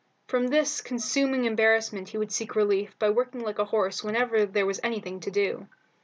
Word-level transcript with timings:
From 0.25 0.47
this 0.47 0.81
consuming 0.81 1.45
embarrassment 1.45 2.09
he 2.09 2.17
would 2.17 2.31
seek 2.31 2.55
relief 2.55 2.97
by 2.97 3.11
working 3.11 3.41
like 3.41 3.59
a 3.59 3.65
horse 3.65 4.03
whenever 4.03 4.47
there 4.47 4.65
was 4.65 4.79
anything 4.83 5.19
to 5.19 5.29
do. 5.29 5.67